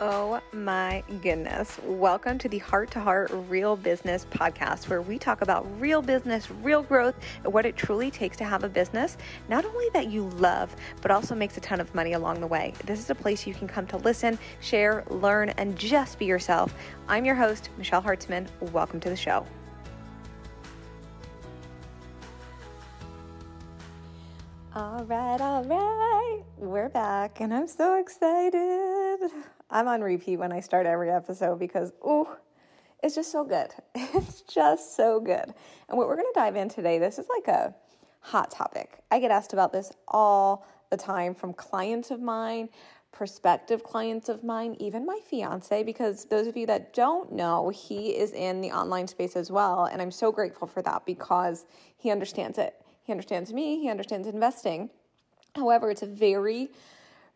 [0.00, 1.76] Oh my goodness.
[1.82, 6.48] Welcome to the Heart to Heart Real Business podcast, where we talk about real business,
[6.62, 9.16] real growth, and what it truly takes to have a business,
[9.48, 12.74] not only that you love, but also makes a ton of money along the way.
[12.84, 16.72] This is a place you can come to listen, share, learn, and just be yourself.
[17.08, 18.46] I'm your host, Michelle Hartzman.
[18.70, 19.44] Welcome to the show.
[24.76, 26.42] All right, all right.
[26.56, 29.32] We're back, and I'm so excited.
[29.70, 32.26] I'm on repeat when I start every episode because, ooh,
[33.02, 33.70] it's just so good.
[34.14, 35.54] It's just so good.
[35.88, 37.74] And what we're going to dive in today, this is like a
[38.20, 38.98] hot topic.
[39.10, 42.68] I get asked about this all the time from clients of mine,
[43.12, 48.10] prospective clients of mine, even my fiance, because those of you that don't know, he
[48.10, 49.84] is in the online space as well.
[49.84, 51.66] And I'm so grateful for that because
[51.96, 52.74] he understands it.
[53.04, 54.90] He understands me, he understands investing.
[55.54, 56.70] However, it's a very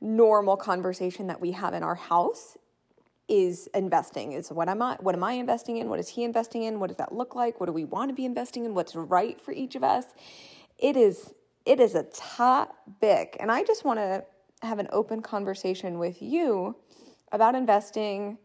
[0.02, 2.56] normal conversation that we have in our house
[3.28, 5.88] is investing is what am I what am I investing in?
[5.88, 6.80] What is he investing in?
[6.80, 7.60] What does that look like?
[7.60, 8.74] What do we want to be investing in?
[8.74, 10.04] What's right for each of us?
[10.78, 11.32] It is
[11.64, 14.24] it is a topic and I just want to
[14.62, 16.76] have an open conversation with you
[17.30, 18.38] about investing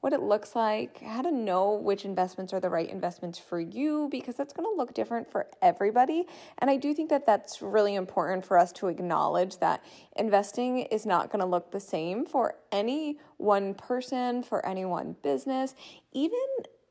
[0.00, 4.08] what it looks like, how to know which investments are the right investments for you,
[4.10, 6.26] because that's going to look different for everybody.
[6.58, 9.84] And I do think that that's really important for us to acknowledge that
[10.16, 15.16] investing is not going to look the same for any one person, for any one
[15.22, 15.74] business,
[16.12, 16.38] even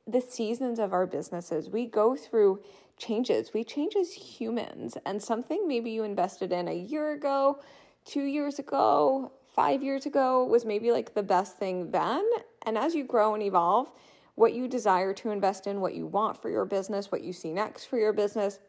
[0.07, 1.69] the seasons of our businesses.
[1.69, 2.61] We go through
[2.97, 7.59] changes, we change as humans, and something maybe you invested in a year ago,
[8.05, 12.23] two years ago, five years ago was maybe like the best thing then.
[12.65, 13.91] And as you grow and evolve,
[14.35, 17.51] what you desire to invest in, what you want for your business, what you see
[17.51, 18.59] next for your business,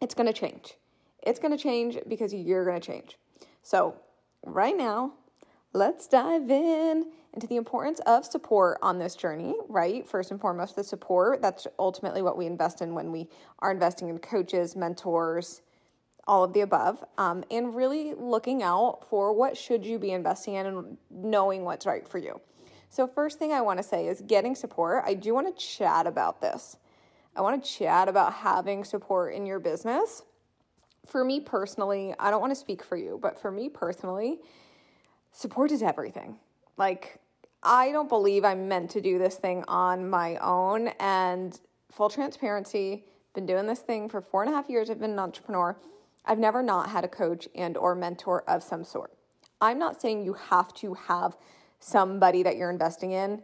[0.00, 0.74] it's going to change.
[1.22, 3.18] It's going to change because you're going to change.
[3.62, 3.96] So,
[4.44, 5.12] right now,
[5.72, 10.08] let's dive in into the importance of support on this journey, right?
[10.08, 11.42] First and foremost, the support.
[11.42, 15.62] That's ultimately what we invest in when we are investing in coaches, mentors,
[16.26, 20.54] all of the above, um, and really looking out for what should you be investing
[20.54, 22.40] in and knowing what's right for you.
[22.94, 25.02] So first thing I want to say is getting support.
[25.04, 26.76] I do want to chat about this.
[27.34, 30.22] I want to chat about having support in your business.
[31.04, 34.38] For me personally, I don't want to speak for you, but for me personally,
[35.32, 36.38] support is everything.
[36.76, 37.18] Like
[37.64, 40.92] I don't believe I'm meant to do this thing on my own.
[41.00, 41.58] And
[41.90, 44.88] full transparency, been doing this thing for four and a half years.
[44.88, 45.76] I've been an entrepreneur.
[46.24, 49.10] I've never not had a coach and or mentor of some sort.
[49.60, 51.36] I'm not saying you have to have
[51.84, 53.42] somebody that you're investing in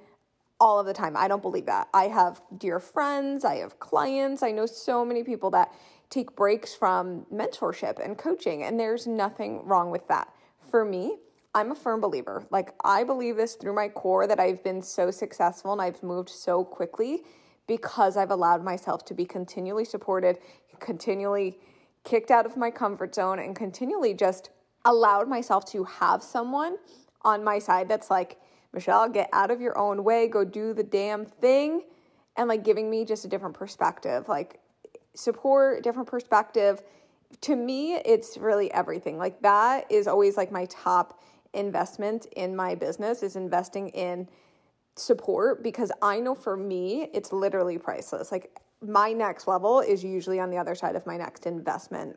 [0.59, 1.17] all of the time.
[1.17, 1.89] I don't believe that.
[1.93, 5.73] I have dear friends, I have clients, I know so many people that
[6.09, 10.33] take breaks from mentorship and coaching, and there's nothing wrong with that.
[10.71, 11.19] For me,
[11.55, 12.47] I'm a firm believer.
[12.51, 16.29] Like, I believe this through my core that I've been so successful and I've moved
[16.29, 17.23] so quickly
[17.67, 20.39] because I've allowed myself to be continually supported,
[20.79, 21.59] continually
[22.05, 24.51] kicked out of my comfort zone and continually just
[24.85, 26.77] allowed myself to have someone
[27.23, 28.39] on my side that's like,
[28.73, 31.83] Michelle, get out of your own way, go do the damn thing,
[32.37, 34.61] and like giving me just a different perspective, like
[35.15, 36.83] support, different perspective.
[37.43, 39.19] To me, it's really everything.
[39.19, 41.21] Like that is always like my top
[41.53, 44.29] investment in my business is investing in
[44.97, 48.31] support because I know for me, it's literally priceless.
[48.31, 52.17] Like my next level is usually on the other side of my next investment.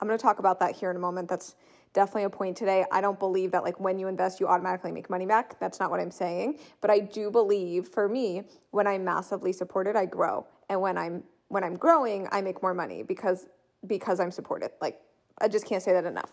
[0.00, 1.28] I'm going to talk about that here in a moment.
[1.28, 1.54] That's
[1.92, 2.84] definitely a point today.
[2.90, 5.58] I don't believe that like when you invest you automatically make money back.
[5.60, 9.96] That's not what I'm saying, but I do believe for me when I'm massively supported,
[9.96, 10.46] I grow.
[10.68, 13.46] And when I'm when I'm growing, I make more money because
[13.86, 14.70] because I'm supported.
[14.80, 15.00] Like
[15.40, 16.30] I just can't say that enough.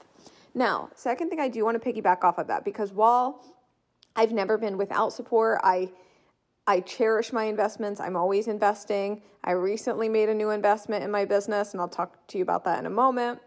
[0.53, 3.43] Now, second thing I do want to piggyback off of that because while
[4.15, 5.91] I've never been without support, I
[6.67, 7.99] I cherish my investments.
[7.99, 9.23] I'm always investing.
[9.43, 12.63] I recently made a new investment in my business, and I'll talk to you about
[12.65, 13.39] that in a moment.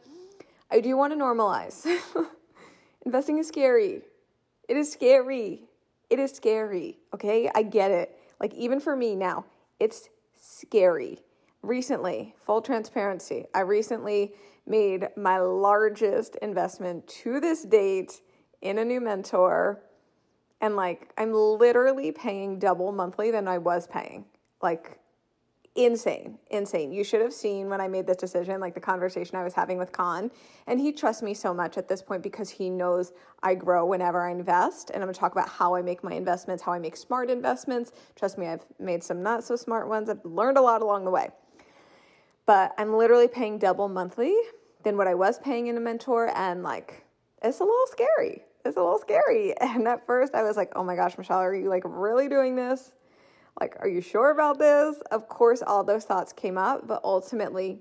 [0.73, 1.87] I do want to normalize.
[3.07, 4.03] Investing is scary.
[4.69, 5.65] It is scary.
[6.09, 6.99] It is scary.
[7.15, 7.51] Okay.
[7.55, 8.19] I get it.
[8.41, 9.45] Like, even for me now,
[9.79, 10.09] it's
[10.41, 11.19] scary.
[11.63, 14.33] Recently, full transparency, I recently
[14.67, 18.21] made my largest investment to this date
[18.63, 19.83] in a new mentor
[20.63, 24.25] and like I'm literally paying double monthly than I was paying.
[24.63, 24.99] Like
[25.75, 26.93] insane, insane.
[26.93, 29.79] You should have seen when I made this decision, like the conversation I was having
[29.79, 30.31] with Khan.
[30.67, 34.21] And he trusts me so much at this point because he knows I grow whenever
[34.21, 34.91] I invest.
[34.91, 37.93] And I'm gonna talk about how I make my investments, how I make smart investments.
[38.17, 40.09] Trust me, I've made some not so smart ones.
[40.09, 41.31] I've learned a lot along the way.
[42.45, 44.35] But I'm literally paying double monthly
[44.83, 46.31] than what I was paying in a mentor.
[46.37, 47.05] And like,
[47.43, 49.55] it's a little scary it's a little scary.
[49.61, 52.57] And at first I was like, oh my gosh, Michelle, are you like really doing
[52.57, 52.93] this?
[53.61, 54.97] Like, are you sure about this?
[55.11, 57.81] Of course, all those thoughts came up, but ultimately,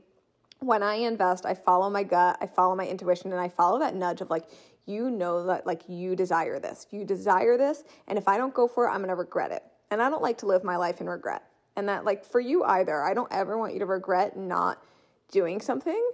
[0.59, 3.95] when I invest, I follow my gut, I follow my intuition, and I follow that
[3.95, 4.45] nudge of like,
[4.85, 6.87] you know that like you desire this.
[6.91, 9.63] You desire this, and if I don't go for it, I'm gonna regret it.
[9.89, 11.43] And I don't like to live my life in regret.
[11.75, 13.01] And that like for you either.
[13.01, 14.83] I don't ever want you to regret not
[15.31, 16.11] doing something.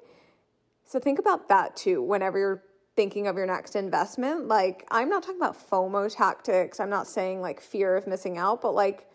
[0.86, 2.64] So think about that too whenever you're
[2.96, 4.48] thinking of your next investment.
[4.48, 6.80] Like, I'm not talking about FOMO tactics.
[6.80, 9.08] I'm not saying like fear of missing out, but like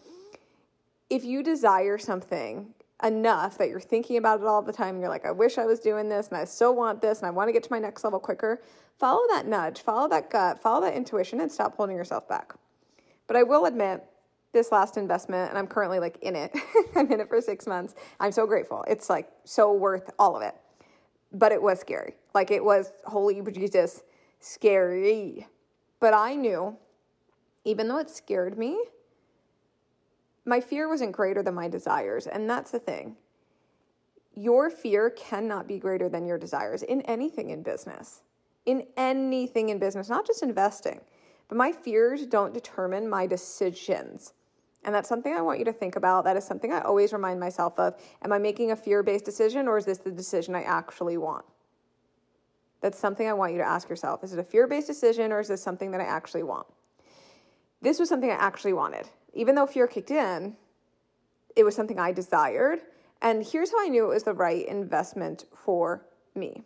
[1.12, 5.26] if you desire something enough that you're thinking about it all the time, you're like,
[5.26, 7.52] I wish I was doing this and I so want this and I want to
[7.52, 8.62] get to my next level quicker,
[8.98, 12.54] follow that nudge, follow that gut, follow that intuition and stop holding yourself back.
[13.26, 14.04] But I will admit,
[14.52, 16.54] this last investment, and I'm currently like in it,
[16.94, 17.94] I'm in it for six months.
[18.20, 18.84] I'm so grateful.
[18.86, 20.54] It's like so worth all of it
[21.32, 22.14] but it was scary.
[22.34, 24.02] Like it was, holy Jesus,
[24.40, 25.46] scary.
[26.00, 26.76] But I knew,
[27.64, 28.78] even though it scared me,
[30.44, 32.26] my fear wasn't greater than my desires.
[32.26, 33.16] And that's the thing.
[34.34, 38.22] Your fear cannot be greater than your desires in anything in business.
[38.64, 41.00] In anything in business, not just investing.
[41.48, 44.32] But my fears don't determine my decisions.
[44.84, 46.24] And that's something I want you to think about.
[46.24, 47.94] That is something I always remind myself of.
[48.22, 51.44] Am I making a fear based decision or is this the decision I actually want?
[52.80, 54.24] That's something I want you to ask yourself.
[54.24, 56.66] Is it a fear based decision or is this something that I actually want?
[57.80, 59.08] This was something I actually wanted.
[59.34, 60.56] Even though fear kicked in,
[61.56, 62.80] it was something I desired.
[63.20, 66.64] And here's how I knew it was the right investment for me.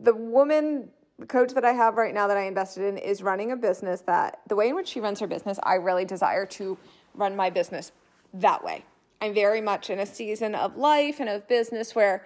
[0.00, 0.88] The woman
[1.26, 4.40] coach that I have right now that I invested in is running a business that
[4.46, 6.78] the way in which she runs her business, I really desire to
[7.14, 7.90] run my business
[8.34, 8.84] that way.
[9.20, 12.24] I'm very much in a season of life and of business where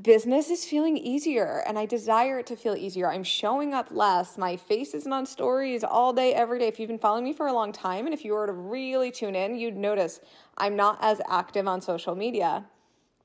[0.00, 3.10] business is feeling easier and I desire it to feel easier.
[3.10, 4.38] I'm showing up less.
[4.38, 6.68] My face isn't on stories all day, every day.
[6.68, 9.10] If you've been following me for a long time and if you were to really
[9.10, 10.20] tune in, you'd notice
[10.56, 12.64] I'm not as active on social media,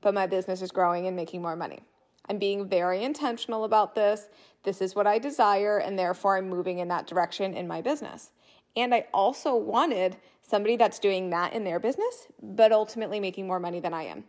[0.02, 1.80] but my business is growing and making more money.
[2.28, 4.28] I'm being very intentional about this.
[4.62, 8.32] This is what I desire, and therefore I'm moving in that direction in my business.
[8.76, 13.58] And I also wanted somebody that's doing that in their business, but ultimately making more
[13.58, 14.24] money than I am.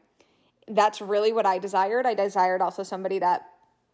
[0.69, 2.05] That's really what I desired.
[2.05, 3.47] I desired also somebody that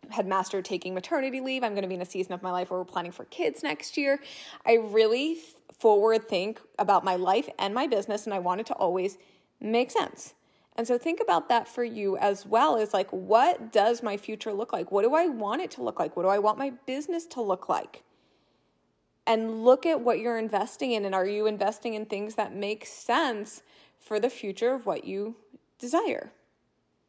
[0.09, 1.63] had mastered taking maternity leave.
[1.63, 3.63] I'm going to be in a season of my life where we're planning for kids
[3.63, 4.19] next year.
[4.65, 5.37] I really
[5.79, 9.17] forward think about my life and my business, and I want it to always
[9.59, 10.33] make sense.
[10.77, 14.51] And so think about that for you as well is like, what does my future
[14.51, 14.91] look like?
[14.91, 16.17] What do I want it to look like?
[16.17, 18.03] What do I want my business to look like?
[19.25, 21.05] And look at what you're investing in.
[21.05, 23.63] And are you investing in things that make sense
[23.99, 25.37] for the future of what you
[25.79, 26.31] desire?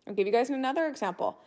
[0.06, 1.38] I'll give you guys another example.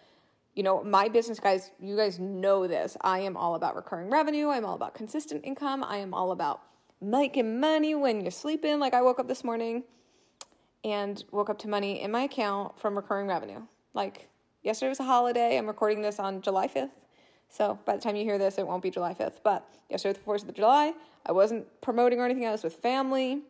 [0.55, 2.97] You know, my business guys, you guys know this.
[3.01, 4.49] I am all about recurring revenue.
[4.49, 5.83] I'm all about consistent income.
[5.83, 6.61] I am all about
[6.99, 8.79] making money when you're sleeping.
[8.79, 9.83] Like I woke up this morning
[10.83, 13.61] and woke up to money in my account from recurring revenue.
[13.93, 14.27] Like
[14.63, 15.57] yesterday was a holiday.
[15.57, 16.91] I'm recording this on July 5th.
[17.47, 19.37] So by the time you hear this, it won't be July 5th.
[19.43, 20.93] But yesterday was the 4th of July.
[21.25, 22.45] I wasn't promoting or anything.
[22.45, 23.43] I was with family.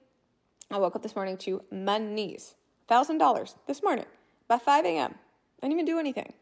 [0.70, 2.56] I woke up this morning to monies.
[2.90, 4.06] $1,000 this morning
[4.50, 5.16] by 5 a.m.
[5.62, 6.34] I didn't even do anything.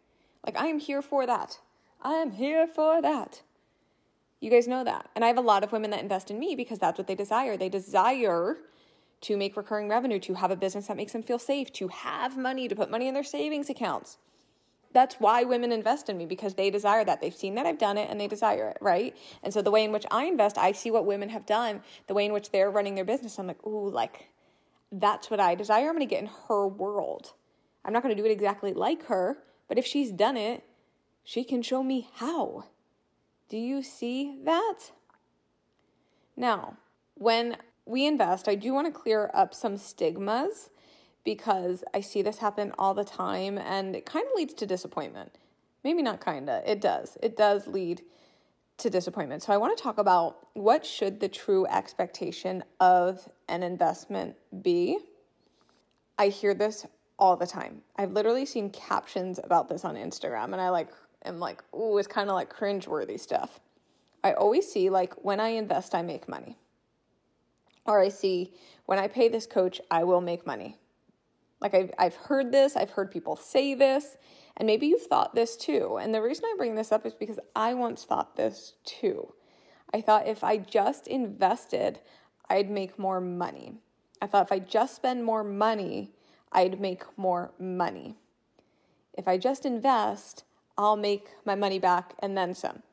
[0.46, 1.60] Like, I am here for that.
[2.02, 3.42] I am here for that.
[4.40, 5.10] You guys know that.
[5.16, 7.16] And I have a lot of women that invest in me because that's what they
[7.16, 7.58] desire.
[7.58, 8.58] They desire
[9.22, 12.38] to make recurring revenue, to have a business that makes them feel safe, to have
[12.38, 14.18] money, to put money in their savings accounts.
[14.94, 17.20] That's why women invest in me because they desire that.
[17.20, 19.18] They've seen that I've done it and they desire it, right?
[19.44, 22.14] And so the way in which I invest, I see what women have done, the
[22.14, 23.38] way in which they're running their business.
[23.38, 24.30] I'm like, ooh, like
[24.92, 25.88] that's what I desire.
[25.88, 27.34] I'm going to get in her world.
[27.88, 29.38] I'm not going to do it exactly like her,
[29.70, 30.66] but if she's done it,
[31.24, 32.66] she can show me how.
[33.48, 34.92] Do you see that?
[36.36, 36.76] Now,
[37.16, 40.70] when we invest, I do want to clear up some stigmas
[41.24, 45.32] because I see this happen all the time and it kind of leads to disappointment.
[45.84, 47.18] Maybe not kind of, it does.
[47.24, 48.02] It does lead
[48.80, 49.44] to disappointment.
[49.44, 55.00] So I want to talk about what should the true expectation of an investment be?
[56.20, 56.86] I hear this
[57.20, 57.82] all the time.
[57.96, 60.90] I've literally seen captions about this on Instagram and I like
[61.26, 63.60] am like, ooh, it's kind of like cringe-worthy stuff.
[64.24, 66.58] I always see like when I invest I make money
[67.86, 68.54] or I see
[68.86, 70.78] when I pay this coach, I will make money.
[71.60, 74.18] Like I've, I've heard this, I've heard people say this,
[74.56, 75.98] and maybe you've thought this too.
[75.98, 79.34] And the reason I bring this up is because I once thought this too.
[79.94, 82.00] I thought if I just invested,
[82.50, 83.76] I'd make more money.
[84.22, 86.12] I thought if I just spend more money,
[86.52, 88.16] I'd make more money.
[89.14, 90.44] If I just invest,
[90.78, 92.84] I'll make my money back and then some.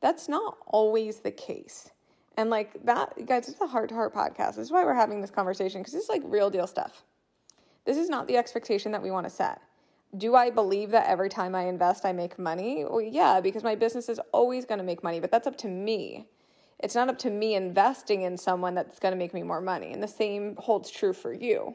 [0.00, 1.90] That's not always the case.
[2.36, 4.56] And like that, guys, it's a heart to heart podcast.
[4.56, 7.04] This is why we're having this conversation because it's like real deal stuff.
[7.84, 9.60] This is not the expectation that we want to set.
[10.16, 12.84] Do I believe that every time I invest, I make money?
[12.84, 15.68] Well, yeah, because my business is always going to make money, but that's up to
[15.68, 16.28] me.
[16.78, 19.92] It's not up to me investing in someone that's going to make me more money.
[19.92, 21.74] And the same holds true for you,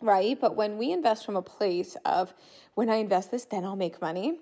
[0.00, 0.38] right?
[0.40, 2.34] But when we invest from a place of,
[2.74, 4.38] when I invest this, then I'll make money,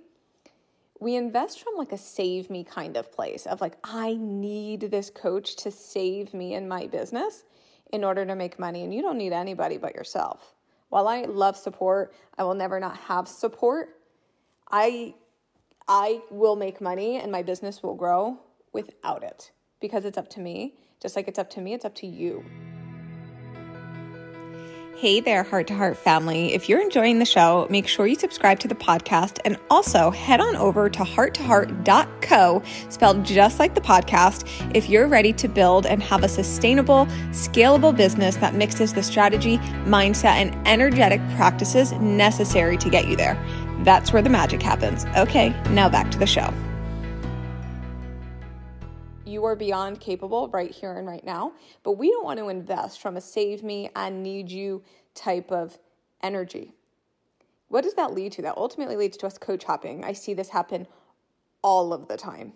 [1.01, 5.11] we invest from like a save me kind of place of like, I need this
[5.11, 7.45] coach to save me in my business
[7.93, 8.85] in order to make money.
[8.85, 10.55] And you don't need anybody but yourself.
[10.89, 13.89] While I love support, I will never not have support.
[14.71, 15.15] I
[15.87, 18.39] I will make money and my business will grow
[18.73, 20.75] without it because it's up to me.
[21.01, 22.43] Just like it's up to me, it's up to you.
[24.97, 26.55] Hey there, Heart to Heart family.
[26.55, 30.41] If you're enjoying the show, make sure you subscribe to the podcast and also head
[30.41, 36.01] on over to hearttoheart.co, spelled just like the podcast, if you're ready to build and
[36.01, 42.89] have a sustainable, scalable business that mixes the strategy, mindset, and energetic practices necessary to
[42.89, 43.37] get you there.
[43.81, 45.07] That's where the magic happens.
[45.17, 46.55] Okay, now back to the show
[49.45, 51.53] are beyond capable right here and right now.
[51.83, 54.83] But we don't want to invest from a save me, I need you
[55.15, 55.79] type of
[56.23, 56.73] energy.
[57.69, 58.43] What does that lead to?
[58.43, 60.05] That ultimately leads to us coach hopping.
[60.05, 60.87] I see this happen
[61.63, 62.53] all of the time.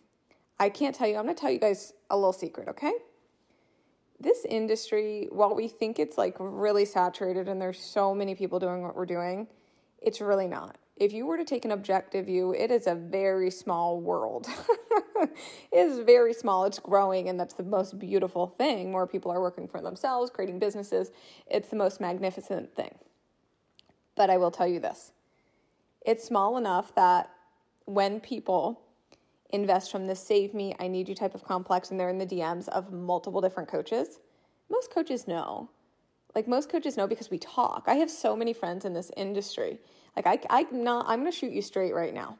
[0.61, 2.93] I can't tell you, I'm going to tell you guys a little secret, okay?
[4.21, 8.83] This industry, while we think it's like really saturated and there's so many people doing
[8.83, 9.47] what we're doing,
[10.03, 13.51] it's really not if you were to take an objective view, it is a very
[13.51, 14.49] small world.
[15.21, 15.31] it
[15.73, 16.65] is very small.
[16.65, 18.91] It's growing, and that's the most beautiful thing.
[18.91, 21.13] More people are working for themselves, creating businesses.
[21.47, 22.95] It's the most magnificent thing.
[24.17, 25.13] But I will tell you this
[26.05, 27.31] it's small enough that
[27.85, 28.81] when people
[29.51, 32.27] invest from the save me, I need you type of complex, and they're in the
[32.27, 34.19] DMs of multiple different coaches,
[34.69, 35.71] most coaches know.
[36.35, 37.85] Like most coaches know because we talk.
[37.87, 39.79] I have so many friends in this industry
[40.25, 42.39] like I, I'm not, I'm gonna shoot you straight right now.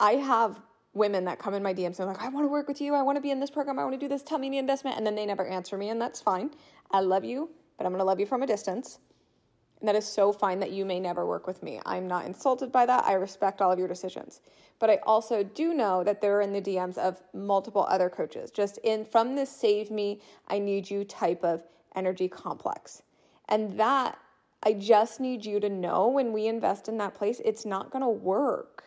[0.00, 0.60] I have
[0.92, 2.94] women that come in my DMs and like, I want to work with you.
[2.94, 3.78] I want to be in this program.
[3.78, 4.22] I want to do this.
[4.22, 6.50] Tell me the investment, and then they never answer me, and that's fine.
[6.90, 8.98] I love you, but I'm gonna love you from a distance.
[9.80, 11.80] And that is so fine that you may never work with me.
[11.84, 13.04] I'm not insulted by that.
[13.04, 14.40] I respect all of your decisions.
[14.78, 18.78] But I also do know that they're in the DMs of multiple other coaches, just
[18.78, 21.62] in from this save me, I need you type of
[21.94, 23.02] energy complex.
[23.48, 24.18] And that
[24.64, 28.02] I just need you to know when we invest in that place, it's not going
[28.02, 28.84] to work.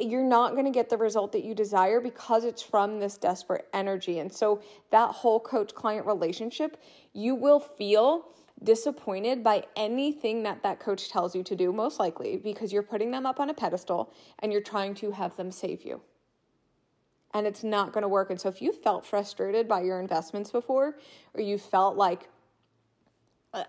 [0.00, 3.68] You're not going to get the result that you desire because it's from this desperate
[3.74, 4.20] energy.
[4.20, 6.78] And so, that whole coach client relationship,
[7.12, 8.28] you will feel
[8.62, 13.10] disappointed by anything that that coach tells you to do, most likely because you're putting
[13.10, 16.00] them up on a pedestal and you're trying to have them save you.
[17.34, 18.30] And it's not going to work.
[18.30, 20.96] And so, if you felt frustrated by your investments before,
[21.34, 22.30] or you felt like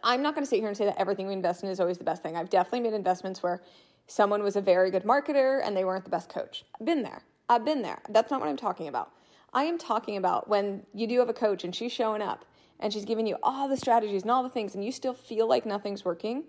[0.03, 1.97] I'm not going to sit here and say that everything we invest in is always
[1.97, 2.37] the best thing.
[2.37, 3.61] I've definitely made investments where
[4.07, 6.63] someone was a very good marketer and they weren't the best coach.
[6.79, 7.23] I've been there.
[7.49, 8.01] I've been there.
[8.09, 9.11] That's not what I'm talking about.
[9.53, 12.45] I am talking about when you do have a coach and she's showing up
[12.79, 15.47] and she's giving you all the strategies and all the things and you still feel
[15.47, 16.45] like nothing's working.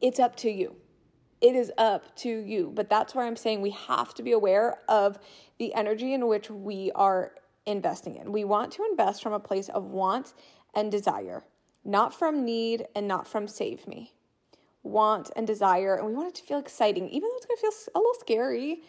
[0.00, 0.76] It's up to you.
[1.40, 2.72] It is up to you.
[2.74, 5.18] But that's where I'm saying we have to be aware of
[5.58, 7.32] the energy in which we are
[7.66, 8.32] investing in.
[8.32, 10.32] We want to invest from a place of want
[10.74, 11.44] and desire
[11.84, 14.14] not from need and not from save me.
[14.82, 17.92] Want and desire, and we want it to feel exciting, even though it's gonna feel
[17.94, 18.82] a little scary.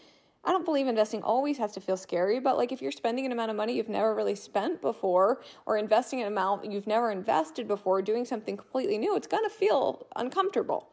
[0.43, 3.31] I don't believe investing always has to feel scary, but like if you're spending an
[3.31, 7.67] amount of money you've never really spent before, or investing an amount you've never invested
[7.67, 10.89] before, doing something completely new, it's gonna feel uncomfortable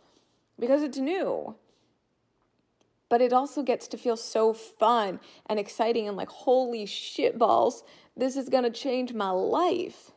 [0.58, 1.56] because it's new.
[3.08, 7.84] But it also gets to feel so fun and exciting and like, holy shit balls,
[8.16, 10.12] this is gonna change my life.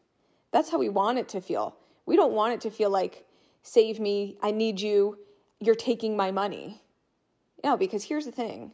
[0.56, 1.76] That's how we want it to feel.
[2.06, 3.26] We don't want it to feel like,
[3.62, 5.18] save me, I need you,
[5.60, 6.82] you're taking my money.
[7.62, 8.72] No, because here's the thing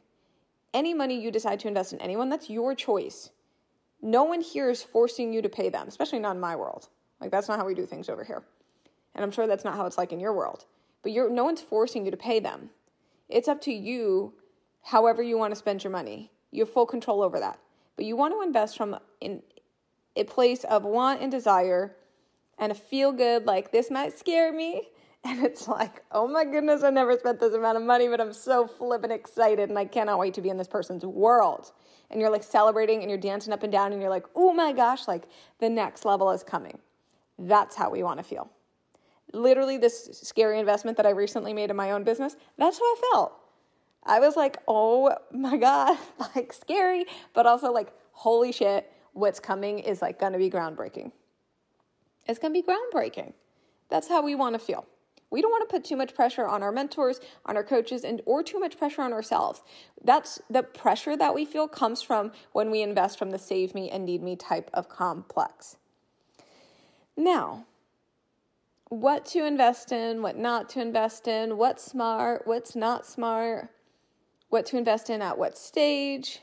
[0.76, 3.32] any money you decide to invest in anyone, that's your choice.
[4.00, 6.88] No one here is forcing you to pay them, especially not in my world.
[7.20, 8.44] Like, that's not how we do things over here.
[9.16, 10.66] And I'm sure that's not how it's like in your world.
[11.02, 12.70] But you're, no one's forcing you to pay them.
[13.28, 14.36] It's up to you,
[14.84, 16.32] however, you want to spend your money.
[16.52, 17.58] You have full control over that.
[17.96, 19.42] But you want to invest from in,
[20.16, 21.96] a place of want and desire
[22.58, 24.84] and a feel good, like this might scare me.
[25.24, 28.34] And it's like, oh my goodness, I never spent this amount of money, but I'm
[28.34, 31.74] so flippin' excited and I cannot wait to be in this person's world.
[32.10, 34.74] And you're like celebrating and you're dancing up and down and you're like, oh my
[34.74, 35.26] gosh, like
[35.60, 36.80] the next level is coming.
[37.38, 38.50] That's how we want to feel.
[39.32, 43.02] Literally, this scary investment that I recently made in my own business, that's how I
[43.12, 43.34] felt.
[44.04, 46.00] I was like, oh my God,
[46.36, 51.12] like scary, but also like, holy shit, what's coming is like gonna be groundbreaking.
[52.28, 53.34] It's gonna be groundbreaking.
[53.90, 54.86] That's how we wanna feel.
[55.32, 58.22] We don't want to put too much pressure on our mentors, on our coaches, and
[58.26, 59.64] or too much pressure on ourselves.
[60.04, 63.90] That's the pressure that we feel comes from when we invest from the save me
[63.90, 65.78] and need me type of complex.
[67.16, 67.66] Now,
[68.90, 73.70] what to invest in, what not to invest in, what's smart, what's not smart,
[74.50, 76.42] what to invest in at what stage.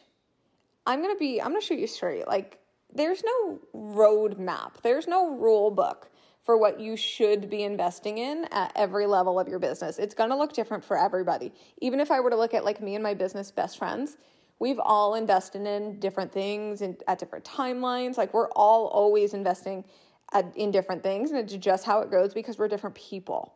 [0.89, 2.27] I'm going to be, I'm going to shoot you straight.
[2.27, 2.59] Like,
[2.93, 6.11] there's no roadmap, there's no rule book
[6.43, 9.99] for what you should be investing in at every level of your business.
[9.99, 11.53] It's going to look different for everybody.
[11.83, 14.17] Even if I were to look at like me and my business best friends,
[14.59, 18.17] we've all invested in different things and at different timelines.
[18.17, 19.85] Like, we're all always investing
[20.33, 23.53] at, in different things, and it's just how it goes because we're different people.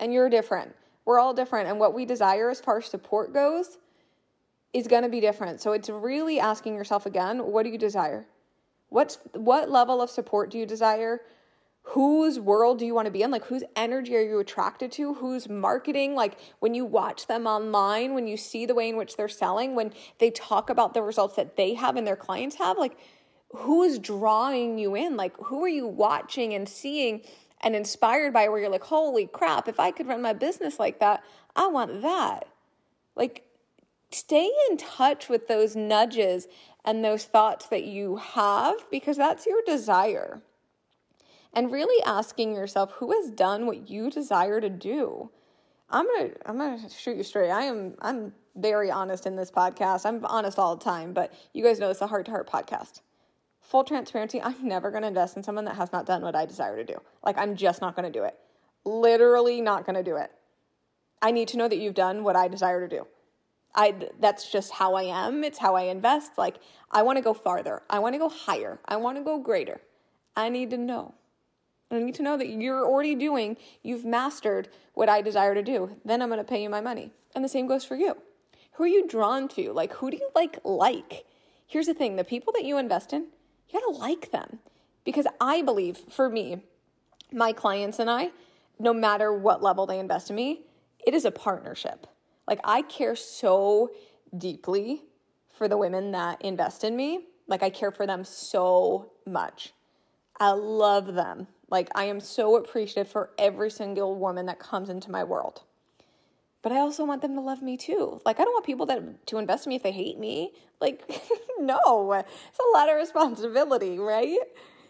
[0.00, 0.74] And you're different.
[1.04, 1.68] We're all different.
[1.68, 3.78] And what we desire as far as support goes
[4.72, 5.60] is going to be different.
[5.60, 8.26] So it's really asking yourself again, what do you desire?
[8.88, 11.20] What's what level of support do you desire?
[11.90, 13.30] Whose world do you want to be in?
[13.30, 15.14] Like whose energy are you attracted to?
[15.14, 16.14] Whose marketing?
[16.14, 19.74] Like when you watch them online, when you see the way in which they're selling,
[19.74, 22.98] when they talk about the results that they have and their clients have, like
[23.54, 25.16] who's drawing you in?
[25.16, 27.22] Like, who are you watching and seeing
[27.60, 31.00] and inspired by where you're like, holy crap, if I could run my business like
[31.00, 32.48] that, I want that.
[33.14, 33.45] Like,
[34.16, 36.48] stay in touch with those nudges
[36.84, 40.42] and those thoughts that you have because that's your desire.
[41.52, 45.30] And really asking yourself, who has done what you desire to do?
[45.88, 47.50] I'm gonna I'm gonna shoot you straight.
[47.50, 50.04] I am I'm very honest in this podcast.
[50.04, 53.00] I'm honest all the time, but you guys know it's a heart to heart podcast
[53.66, 56.46] full transparency, I'm never going to invest in someone that has not done what I
[56.46, 57.00] desire to do.
[57.24, 58.38] Like, I'm just not going to do it.
[58.84, 60.30] Literally not going to do it.
[61.20, 63.06] I need to know that you've done what I desire to do.
[63.76, 65.44] I that's just how I am.
[65.44, 66.32] It's how I invest.
[66.38, 66.56] Like
[66.90, 67.82] I want to go farther.
[67.90, 68.80] I want to go higher.
[68.86, 69.80] I want to go greater.
[70.34, 71.14] I need to know.
[71.90, 75.96] I need to know that you're already doing, you've mastered what I desire to do.
[76.04, 77.12] Then I'm going to pay you my money.
[77.32, 78.16] And the same goes for you.
[78.72, 79.72] Who are you drawn to?
[79.72, 81.24] Like who do you like like?
[81.66, 83.26] Here's the thing, the people that you invest in,
[83.68, 84.60] you gotta like them.
[85.04, 86.62] Because I believe, for me,
[87.32, 88.30] my clients and I,
[88.78, 90.60] no matter what level they invest in me,
[91.06, 92.06] it is a partnership.
[92.46, 93.90] Like, I care so
[94.36, 95.02] deeply
[95.52, 97.26] for the women that invest in me.
[97.46, 99.72] Like, I care for them so much.
[100.38, 101.48] I love them.
[101.70, 105.62] Like, I am so appreciative for every single woman that comes into my world
[106.66, 108.20] but I also want them to love me too.
[108.26, 110.52] Like I don't want people that to invest in me if they hate me.
[110.80, 111.08] Like
[111.60, 114.40] no, it's a lot of responsibility, right?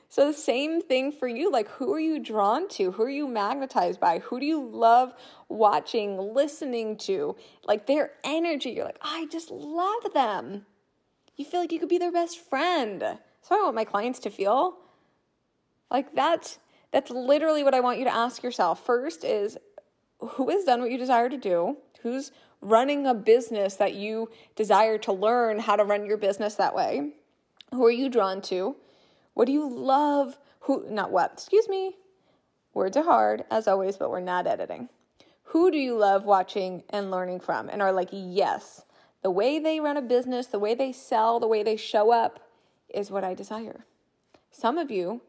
[0.09, 1.51] So the same thing for you.
[1.51, 2.93] Like who are you drawn to?
[2.93, 4.21] Who are you magnetized by?
[4.21, 5.15] Who do you love
[5.49, 7.37] watching, listening to?
[7.65, 8.71] Like their energy.
[8.71, 10.67] You're like, I just love them.
[11.37, 13.03] You feel like you could be their best friend.
[13.43, 14.79] So I want my clients to feel.
[15.91, 16.59] Like that's
[16.93, 18.85] that's literally what I want you to ask yourself.
[18.85, 19.59] First is
[20.21, 24.99] who has done what you desire to do, who's running a business that you desire
[24.99, 27.13] to learn how to run your business that way.
[27.73, 28.77] Who are you drawn to?
[29.37, 30.39] What do you love?
[30.61, 31.97] Who, not what, excuse me.
[32.73, 34.89] Words are hard, as always, but we're not editing.
[35.51, 38.87] Who do you love watching and learning from and are like, yes,
[39.23, 42.49] the way they run a business, the way they sell, the way they show up
[42.89, 43.85] is what I desire.
[44.51, 45.21] Some of you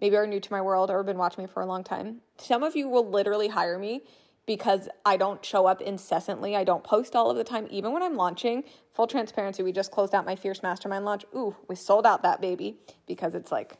[0.00, 2.16] maybe are new to my world or have been watching me for a long time,
[2.36, 4.02] some of you will literally hire me
[4.46, 6.54] because I don't show up incessantly.
[6.54, 8.64] I don't post all of the time, even when I'm launching.
[8.92, 11.24] Full transparency, we just closed out my Fierce Mastermind launch.
[11.34, 12.76] Ooh, we sold out that baby
[13.06, 13.78] because it's like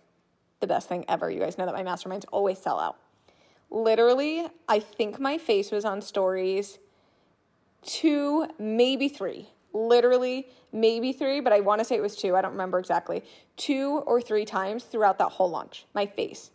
[0.61, 1.31] the best thing ever.
[1.31, 2.96] You guys know that my masterminds always sell out.
[3.70, 6.79] Literally, I think my face was on stories
[7.83, 12.35] two, maybe three literally maybe three, but I want to say it was two.
[12.35, 13.22] I don't remember exactly.
[13.57, 16.50] Two or three times throughout that whole launch, my face.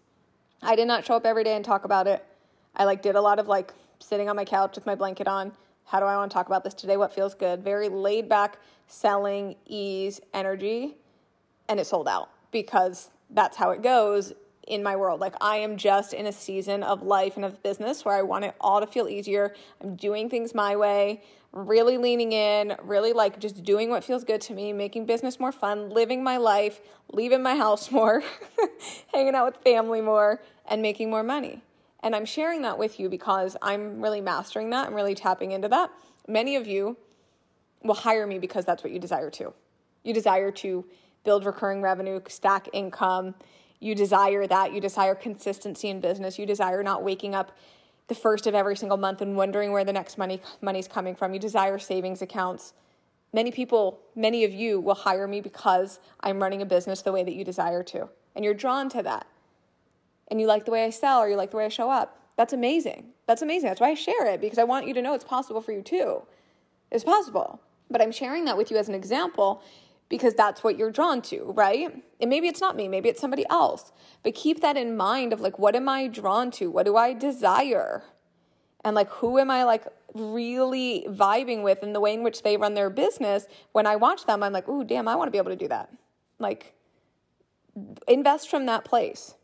[0.62, 2.26] I did not show up every day and talk about it.
[2.76, 5.52] I like did a lot of like sitting on my couch with my blanket on.
[5.86, 6.98] How do I want to talk about this today?
[6.98, 7.64] What feels good?
[7.64, 8.58] Very laid back,
[8.88, 10.98] selling, ease, energy.
[11.68, 14.34] And it sold out because that's how it goes
[14.68, 15.20] in my world.
[15.20, 18.46] Like I am just in a season of life and of business where I want
[18.46, 19.56] it all to feel easier.
[19.82, 24.42] I'm doing things my way, really leaning in, really like just doing what feels good
[24.42, 26.82] to me, making business more fun, living my life,
[27.12, 28.24] leaving my house more,
[29.14, 31.62] hanging out with family more, and making more money.
[32.02, 34.88] And I'm sharing that with you because I'm really mastering that.
[34.88, 35.92] I'm really tapping into that.
[36.28, 36.98] Many of you
[37.84, 39.54] will hire me because that's what you desire to.
[40.04, 40.86] You desire to
[41.24, 43.36] build recurring revenue, stack income,
[43.80, 44.74] you desire that.
[44.74, 46.38] You desire consistency in business.
[46.38, 47.58] You desire not waking up
[48.08, 51.34] the first of every single month and wondering where the next money money's coming from.
[51.34, 52.74] You desire savings accounts.
[53.32, 57.24] Many people, many of you will hire me because I'm running a business the way
[57.24, 58.10] that you desire to.
[58.36, 59.28] And you're drawn to that.
[60.30, 62.18] And you like the way I sell or you like the way I show up.
[62.38, 63.10] That's amazing.
[63.28, 63.70] That's amazing.
[63.70, 65.82] That's why I share it because I want you to know it's possible for you
[65.82, 66.24] too.
[66.92, 67.62] It's possible.
[67.90, 69.64] But I'm sharing that with you as an example
[70.10, 71.94] because that's what you're drawn to, right?
[72.20, 73.92] And maybe it's not me, maybe it's somebody else.
[74.24, 76.70] But keep that in mind of like, what am I drawn to?
[76.70, 78.04] What do I desire?
[78.84, 82.58] And like, who am I like really vibing with in the way in which they
[82.58, 83.46] run their business?
[83.72, 85.68] When I watch them, I'm like, ooh, damn, I want to be able to do
[85.68, 85.92] that.
[86.40, 86.74] Like,
[88.08, 89.36] invest from that place.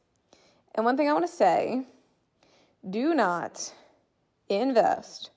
[0.76, 1.86] And one thing I want to say
[2.88, 3.74] do not
[4.50, 5.32] invest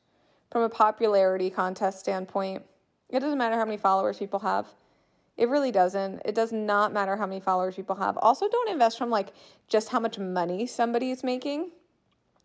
[0.51, 2.62] from a popularity contest standpoint.
[3.09, 4.66] It doesn't matter how many followers people have.
[5.38, 6.20] It really doesn't.
[6.24, 8.18] It does not matter how many followers people have.
[8.18, 9.33] Also, don't invest from like
[9.68, 11.70] just how much money somebody is making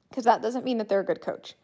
[0.09, 1.55] because that doesn't mean that they're a good coach.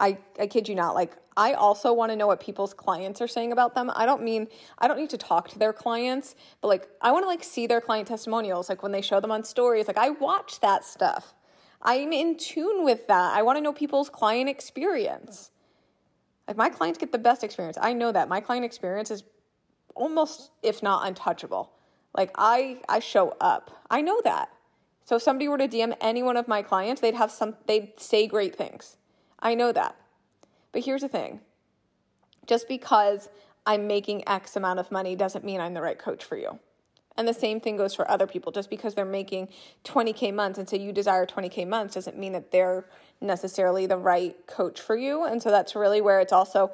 [0.00, 0.94] I, I kid you not.
[0.94, 3.90] Like, I also want to know what people's clients are saying about them.
[3.94, 7.22] I don't mean, I don't need to talk to their clients, but like, I want
[7.24, 9.86] to like see their client testimonials, like when they show them on stories.
[9.86, 11.34] Like, I watch that stuff.
[11.82, 13.36] I'm in tune with that.
[13.36, 15.50] I want to know people's client experience.
[16.48, 17.78] Like, my clients get the best experience.
[17.80, 18.28] I know that.
[18.28, 19.22] My client experience is
[19.94, 21.72] almost if not untouchable.
[22.16, 23.70] Like I I show up.
[23.90, 24.48] I know that.
[25.04, 27.98] So if somebody were to DM any one of my clients, they'd have some they'd
[27.98, 28.96] say great things.
[29.42, 29.96] I know that.
[30.72, 31.40] But here's the thing.
[32.46, 33.28] Just because
[33.66, 36.58] I'm making X amount of money doesn't mean I'm the right coach for you.
[37.16, 38.52] And the same thing goes for other people.
[38.52, 39.48] Just because they're making
[39.84, 42.86] 20K months and so you desire 20K months doesn't mean that they're
[43.20, 45.24] necessarily the right coach for you.
[45.24, 46.72] And so that's really where it's also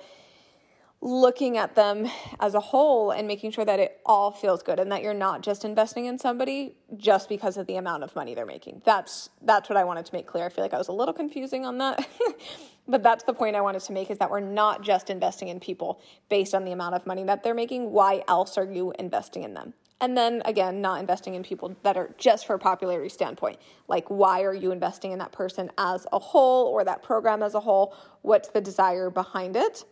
[1.03, 2.09] looking at them
[2.41, 5.43] as a whole and making sure that it all feels good and that you're not
[5.43, 8.83] just investing in somebody just because of the amount of money they're making.
[8.85, 10.47] That's that's what I wanted to make clear.
[10.47, 12.07] I feel like I was a little confusing on that.
[12.89, 15.61] but that's the point I wanted to make is that we're not just investing in
[15.61, 17.93] people based on the amount of money that they're making.
[17.93, 19.75] Why else are you investing in them?
[20.01, 23.59] And then again, not investing in people that are just for a popularity standpoint.
[23.89, 27.55] Like, why are you investing in that person as a whole or that program as
[27.55, 27.97] a whole?
[28.23, 29.85] What's the desire behind it?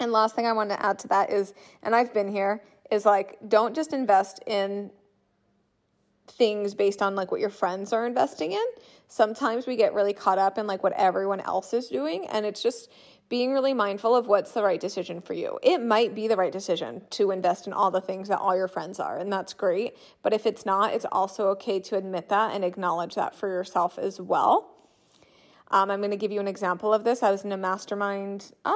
[0.00, 3.04] And last thing I want to add to that is, and I've been here, is
[3.04, 4.90] like don't just invest in
[6.26, 8.64] things based on like what your friends are investing in.
[9.08, 12.62] Sometimes we get really caught up in like what everyone else is doing and it's
[12.62, 12.90] just
[13.28, 15.58] being really mindful of what's the right decision for you.
[15.62, 18.68] It might be the right decision to invest in all the things that all your
[18.68, 19.96] friends are, and that's great.
[20.22, 23.98] But if it's not, it's also okay to admit that and acknowledge that for yourself
[23.98, 24.74] as well.
[25.70, 27.22] Um, I'm going to give you an example of this.
[27.22, 28.50] I was in a mastermind.
[28.64, 28.72] Uh,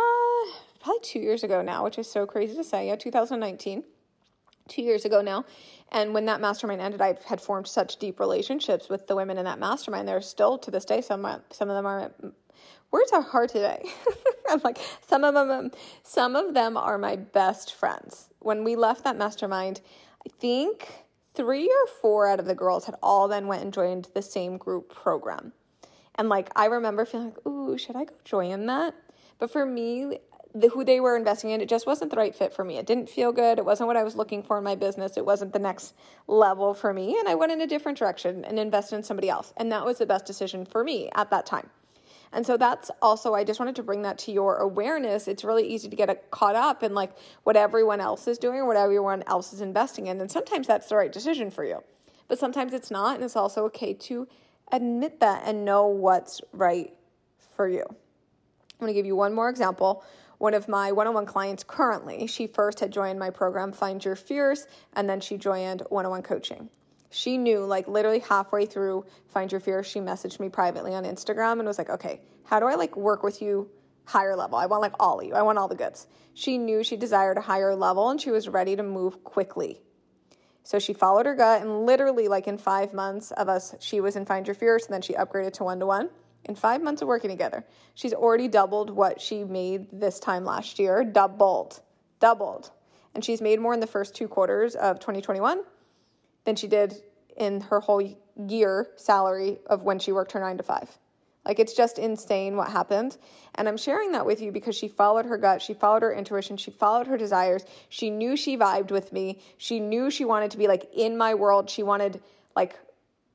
[0.82, 2.88] probably two years ago now, which is so crazy to say.
[2.88, 3.84] Yeah, 2019,
[4.68, 5.44] two years ago now.
[5.90, 9.44] And when that mastermind ended, I had formed such deep relationships with the women in
[9.44, 10.08] that mastermind.
[10.08, 12.12] They're still to this day, some some of them are.
[12.90, 13.82] Words are hard today.
[14.50, 15.50] I'm like some of them.
[15.50, 15.70] Um,
[16.02, 18.28] some of them are my best friends.
[18.40, 19.80] When we left that mastermind,
[20.26, 20.88] I think
[21.34, 24.58] three or four out of the girls had all then went and joined the same
[24.58, 25.52] group program.
[26.16, 28.94] And like I remember feeling like, ooh, should I go join that?
[29.38, 30.18] But for me,
[30.54, 32.78] the, who they were investing in, it just wasn't the right fit for me.
[32.78, 33.58] It didn't feel good.
[33.58, 35.16] It wasn't what I was looking for in my business.
[35.16, 35.94] It wasn't the next
[36.26, 37.16] level for me.
[37.18, 39.52] And I went in a different direction and invested in somebody else.
[39.56, 41.70] And that was the best decision for me at that time.
[42.34, 45.28] And so that's also, I just wanted to bring that to your awareness.
[45.28, 47.12] It's really easy to get caught up in like
[47.44, 50.20] what everyone else is doing or what everyone else is investing in.
[50.20, 51.82] And sometimes that's the right decision for you,
[52.28, 53.16] but sometimes it's not.
[53.16, 54.26] And it's also okay to
[54.70, 56.94] admit that and know what's right
[57.54, 57.84] for you.
[57.88, 60.02] I'm going to give you one more example
[60.42, 64.04] one of my one on one clients currently, she first had joined my program, Find
[64.04, 66.68] Your Fierce, and then she joined one on one coaching.
[67.10, 71.60] She knew, like, literally halfway through Find Your Fierce, she messaged me privately on Instagram
[71.60, 73.70] and was like, okay, how do I like work with you
[74.04, 74.58] higher level?
[74.58, 76.08] I want like all of you, I want all the goods.
[76.34, 79.80] She knew she desired a higher level and she was ready to move quickly.
[80.64, 84.16] So she followed her gut, and literally, like in five months of us, she was
[84.16, 86.10] in Find Your Fierce, and then she upgraded to one to one
[86.44, 90.78] in five months of working together, she's already doubled what she made this time last
[90.78, 91.04] year.
[91.04, 91.80] Doubled.
[92.20, 92.70] Doubled.
[93.14, 95.62] And she's made more in the first two quarters of 2021
[96.44, 96.94] than she did
[97.36, 98.02] in her whole
[98.48, 100.88] year salary of when she worked her nine to five.
[101.44, 103.16] Like it's just insane what happened.
[103.56, 106.56] And I'm sharing that with you because she followed her gut, she followed her intuition,
[106.56, 107.64] she followed her desires.
[107.88, 109.40] She knew she vibed with me.
[109.58, 111.68] She knew she wanted to be like in my world.
[111.68, 112.22] She wanted
[112.54, 112.78] like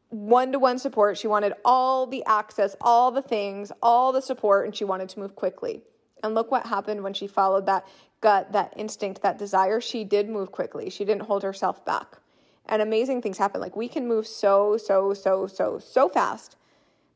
[0.09, 1.17] one to one support.
[1.17, 5.19] She wanted all the access, all the things, all the support, and she wanted to
[5.19, 5.81] move quickly.
[6.23, 7.85] And look what happened when she followed that
[8.21, 9.79] gut, that instinct, that desire.
[9.81, 10.89] She did move quickly.
[10.89, 12.17] She didn't hold herself back.
[12.65, 13.61] And amazing things happen.
[13.61, 16.55] Like we can move so, so, so, so, so fast.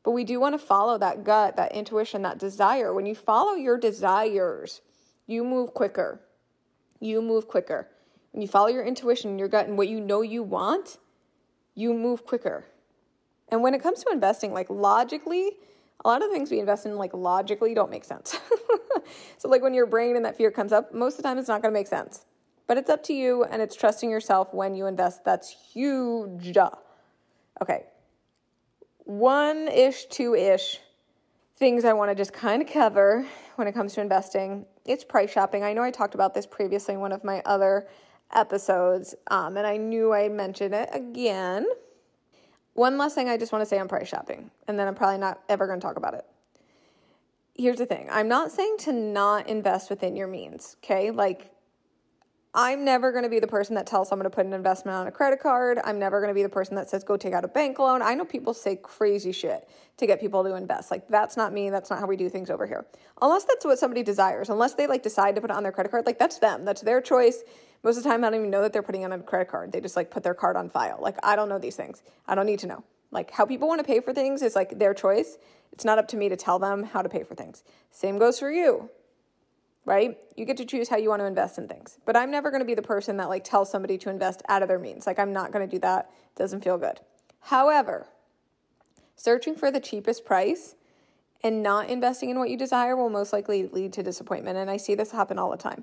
[0.02, 2.92] But we do want to follow that gut, that intuition, that desire.
[2.92, 4.80] When you follow your desires,
[5.26, 6.20] you move quicker.
[7.00, 7.88] You move quicker.
[8.32, 10.98] When you follow your intuition, your gut, and what you know you want,
[11.74, 12.66] you move quicker.
[13.52, 15.52] And when it comes to investing, like logically,
[16.04, 18.36] a lot of things we invest in, like logically, don't make sense.
[19.38, 21.48] so, like when your brain and that fear comes up, most of the time it's
[21.48, 22.24] not going to make sense.
[22.66, 25.24] But it's up to you, and it's trusting yourself when you invest.
[25.24, 26.56] That's huge.
[27.60, 27.84] Okay,
[29.04, 30.80] one ish, two ish
[31.56, 34.64] things I want to just kind of cover when it comes to investing.
[34.86, 35.62] It's price shopping.
[35.62, 37.86] I know I talked about this previously in one of my other
[38.34, 41.66] episodes, um, and I knew I mentioned it again.
[42.74, 45.18] One last thing I just want to say on price shopping, and then I'm probably
[45.18, 46.24] not ever going to talk about it.
[47.54, 51.10] Here's the thing I'm not saying to not invest within your means, okay?
[51.10, 51.52] Like,
[52.54, 55.06] I'm never going to be the person that tells someone to put an investment on
[55.06, 55.80] a credit card.
[55.84, 58.02] I'm never going to be the person that says go take out a bank loan.
[58.02, 60.90] I know people say crazy shit to get people to invest.
[60.90, 61.70] Like that's not me.
[61.70, 62.84] That's not how we do things over here.
[63.22, 64.50] Unless that's what somebody desires.
[64.50, 66.66] Unless they like decide to put it on their credit card, like that's them.
[66.66, 67.42] That's their choice.
[67.82, 69.72] Most of the time I don't even know that they're putting on a credit card.
[69.72, 70.98] They just like put their card on file.
[71.00, 72.02] Like I don't know these things.
[72.26, 72.84] I don't need to know.
[73.10, 75.36] Like how people want to pay for things is like their choice.
[75.72, 77.64] It's not up to me to tell them how to pay for things.
[77.90, 78.90] Same goes for you
[79.84, 80.16] right?
[80.36, 81.98] You get to choose how you want to invest in things.
[82.04, 84.62] But I'm never going to be the person that like tells somebody to invest out
[84.62, 85.06] of their means.
[85.06, 86.10] Like I'm not going to do that.
[86.36, 87.00] It doesn't feel good.
[87.40, 88.06] However,
[89.16, 90.76] searching for the cheapest price
[91.42, 94.56] and not investing in what you desire will most likely lead to disappointment.
[94.56, 95.82] And I see this happen all the time.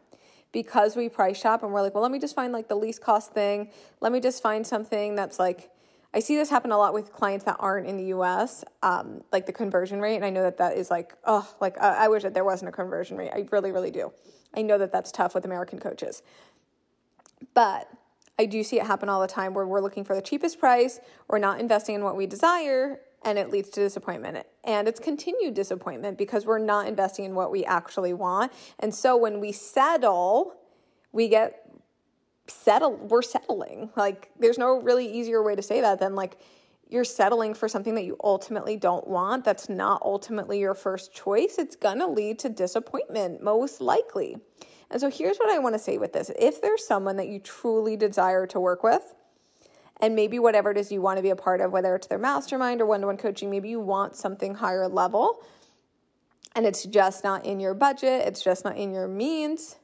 [0.52, 3.02] Because we price shop and we're like, well, let me just find like the least
[3.02, 3.70] cost thing.
[4.02, 5.70] Let me just find something that's like
[6.14, 9.46] I see this happen a lot with clients that aren't in the US, um, like
[9.46, 10.16] the conversion rate.
[10.16, 12.70] And I know that that is like, oh, like I, I wish that there wasn't
[12.70, 13.30] a conversion rate.
[13.32, 14.12] I really, really do.
[14.56, 16.24] I know that that's tough with American coaches.
[17.54, 17.88] But
[18.40, 21.00] I do see it happen all the time where we're looking for the cheapest price,
[21.28, 24.46] we're not investing in what we desire, and it leads to disappointment.
[24.64, 28.52] And it's continued disappointment because we're not investing in what we actually want.
[28.80, 30.56] And so when we settle,
[31.12, 31.70] we get
[32.48, 33.90] settle we're settling.
[33.96, 36.38] Like there's no really easier way to say that than like
[36.90, 39.46] you're settling for something that you ultimately don't want.
[39.46, 41.58] That's not ultimately your first choice.
[41.60, 44.38] It's going to lead to disappointment most likely.
[44.90, 46.32] And so here's what i want to say with this.
[46.40, 49.14] If there's someone that you truly desire to work with
[50.00, 52.18] and maybe whatever it is you want to be a part of whether it's their
[52.18, 55.44] mastermind or one-to-one coaching maybe you want something higher level
[56.56, 59.78] and it's just not in your budget it's just not in your means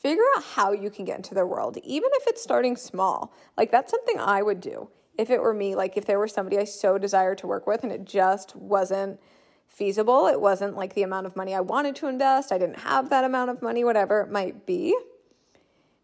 [0.00, 3.32] figure out how you can get into their world, even if it's starting small.
[3.56, 5.74] Like, that's something I would do if it were me.
[5.74, 9.20] Like, if there were somebody I so desired to work with and it just wasn't
[9.68, 13.10] feasible, it wasn't like the amount of money I wanted to invest, I didn't have
[13.10, 14.96] that amount of money, whatever it might be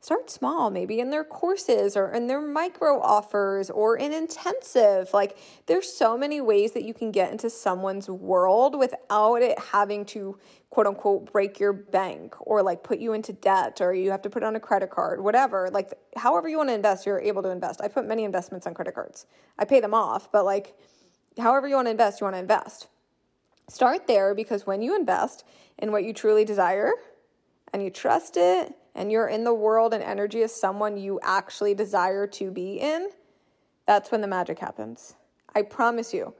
[0.00, 5.12] start small, maybe in their courses or in their micro offers or in intensive.
[5.12, 10.04] Like, there's so many ways that you can get into someone's world without it having
[10.06, 10.38] to
[10.70, 14.30] quote unquote break your bank or like put you into debt or you have to
[14.30, 15.68] put on a credit card, whatever.
[15.72, 17.80] Like, however you want to invest, you're able to invest.
[17.82, 19.26] I put many investments on credit cards,
[19.58, 20.74] I pay them off, but like,
[21.38, 22.88] however you want to invest, you want to invest.
[23.68, 25.44] Start there because when you invest
[25.78, 26.92] in what you truly desire
[27.72, 31.74] and you trust it and you're in the world and energy of someone you actually
[31.74, 33.10] desire to be in,
[33.86, 35.14] that's when the magic happens.
[35.54, 36.34] I promise you,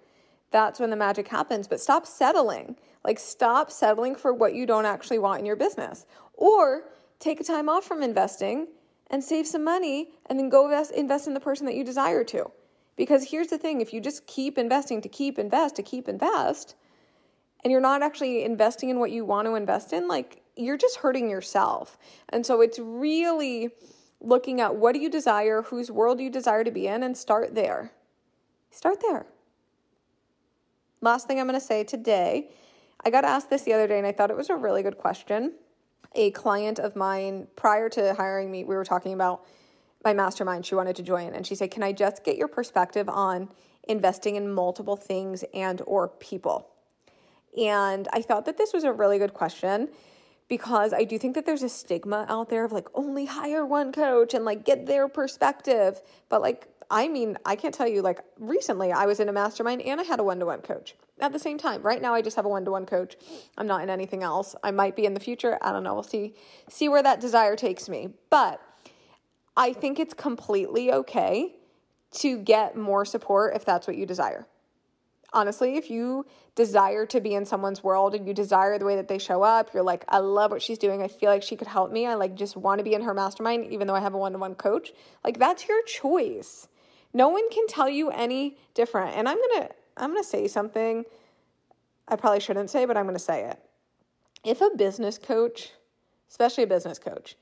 [0.51, 1.69] that's when the magic happens.
[1.69, 2.77] But stop settling.
[3.05, 6.07] Like, stop settling for what you don't actually want in your business.
[6.33, 6.85] Or
[7.21, 8.69] take a time off from investing
[9.11, 12.25] and save some money and then go invest, invest in the person that you desire
[12.25, 12.51] to.
[12.97, 16.75] Because here's the thing if you just keep investing to keep invest to keep invest,
[17.63, 20.97] and you're not actually investing in what you want to invest in, like you're just
[20.97, 21.99] hurting yourself.
[22.29, 23.71] And so it's really
[24.21, 27.55] looking at what do you desire, whose world you desire to be in, and start
[27.55, 27.93] there.
[28.71, 29.27] Start there.
[31.01, 32.51] Last thing I'm going to say today,
[33.05, 34.99] I got asked this the other day, and I thought it was a really good
[34.99, 35.53] question.
[36.15, 39.45] A client of mine, prior to hiring me, we were talking about
[40.05, 40.65] my mastermind.
[40.65, 43.51] She wanted to join, and she said, "Can I just get your perspective on
[43.87, 46.71] investing in multiple things and or people?"
[47.59, 49.91] And I thought that this was a really good question
[50.49, 53.93] because I do think that there's a stigma out there of like only hire one
[53.93, 56.01] coach and like get their perspective.
[56.29, 59.83] But like, I mean, I can't tell you, like, recently I was in a mastermind
[59.83, 61.83] and I had a one to one coach at the same time.
[61.83, 63.17] Right now, I just have a one to one coach.
[63.59, 64.55] I'm not in anything else.
[64.63, 65.59] I might be in the future.
[65.63, 65.95] I don't know.
[65.95, 66.35] We'll see,
[66.69, 68.11] see where that desire takes me.
[68.31, 68.61] But
[69.57, 71.57] I think it's completely okay
[72.19, 74.47] to get more support if that's what you desire
[75.37, 79.07] honestly, if you desire to be in someone's world and you desire the way that
[79.07, 81.03] they show up, you're like, I love what she's doing.
[81.03, 82.07] I feel like she could help me.
[82.07, 84.33] I like just want to be in her mastermind, even though I have a one
[84.33, 84.93] to one coach.
[85.23, 86.67] Like, that's your choice.
[87.13, 89.17] No one can tell you any different.
[89.17, 91.05] And I'm going to I'm going to say something
[92.09, 93.59] I probably shouldn't say, but I'm going to say it.
[94.45, 95.73] If a business coach,
[96.31, 97.37] especially a business coach,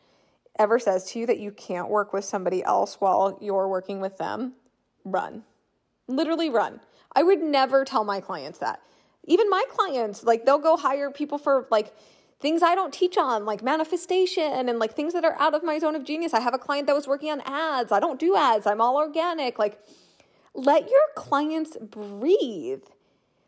[0.58, 4.16] ever says to you that you can't work with somebody else while you're working with
[4.16, 4.54] them,
[5.04, 5.42] run.
[6.06, 6.80] Literally run.
[7.14, 8.80] I would never tell my clients that.
[9.26, 11.94] Even my clients, like they'll go hire people for like
[12.40, 15.78] things I don't teach on, like manifestation and like things that are out of my
[15.78, 16.34] zone of genius.
[16.34, 17.90] I have a client that was working on ads.
[17.90, 18.66] I don't do ads.
[18.66, 19.58] I'm all organic.
[19.58, 19.80] Like
[20.54, 22.82] let your clients breathe.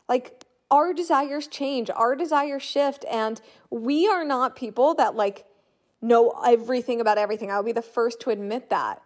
[0.09, 5.44] Like our desires change, our desires shift and we are not people that like
[6.00, 7.50] know everything about everything.
[7.50, 9.02] I'll be the first to admit that.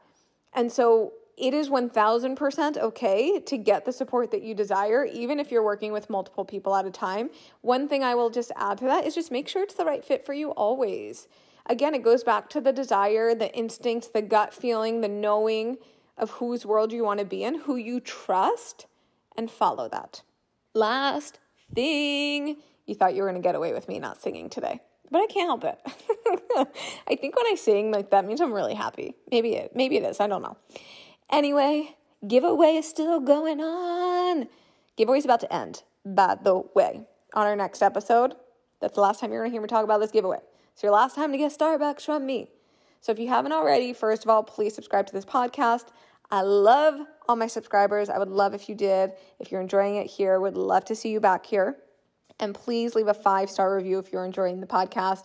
[0.53, 5.51] And so it is 1000% okay to get the support that you desire, even if
[5.51, 7.31] you're working with multiple people at a time.
[7.63, 10.05] One thing I will just add to that is just make sure it's the right
[10.05, 11.29] fit for you always.
[11.67, 15.79] Again, it goes back to the desire, the instinct, the gut feeling, the knowing
[16.19, 18.87] of whose world you want to be in, who you trust,
[19.37, 20.23] and follow that.
[20.75, 21.39] Last
[21.75, 25.21] thing, you thought you were going to get away with me not singing today but
[25.21, 25.79] I can't help it.
[27.09, 29.15] I think when I sing, like that means I'm really happy.
[29.31, 30.21] Maybe it, maybe it is.
[30.21, 30.57] I don't know.
[31.31, 34.49] Anyway, giveaway is still going on.
[34.97, 37.07] Giveaway is about to end, by the way.
[37.35, 38.35] On our next episode,
[38.81, 40.39] that's the last time you're to hear me talk about this giveaway.
[40.73, 42.51] It's your last time to get Starbucks from me.
[43.01, 45.87] So if you haven't already, first of all, please subscribe to this podcast.
[46.31, 48.09] I love all my subscribers.
[48.09, 49.13] I would love if you did.
[49.39, 51.77] If you're enjoying it here, would love to see you back here.
[52.41, 55.25] And please leave a five star review if you're enjoying the podcast.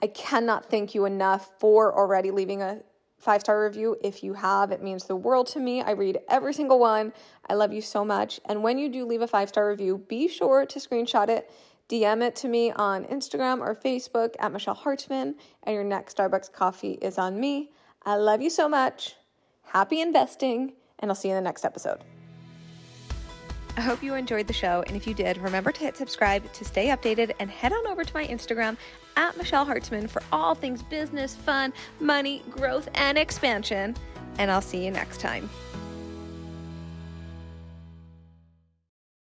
[0.00, 2.80] I cannot thank you enough for already leaving a
[3.22, 3.96] five star review.
[4.02, 5.80] If you have, it means the world to me.
[5.80, 7.12] I read every single one.
[7.48, 8.40] I love you so much.
[8.46, 11.50] And when you do leave a five star review, be sure to screenshot it,
[11.88, 16.52] DM it to me on Instagram or Facebook at Michelle Hartman, and your next Starbucks
[16.52, 17.70] coffee is on me.
[18.04, 19.14] I love you so much.
[19.62, 22.00] Happy investing, and I'll see you in the next episode.
[23.76, 24.84] I hope you enjoyed the show.
[24.86, 28.04] And if you did, remember to hit subscribe to stay updated and head on over
[28.04, 28.76] to my Instagram
[29.16, 33.96] at Michelle Hartzman for all things business, fun, money, growth, and expansion.
[34.38, 35.50] And I'll see you next time.